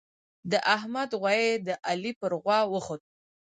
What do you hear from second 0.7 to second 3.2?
احمد غويی د علي پر غوا وخوت.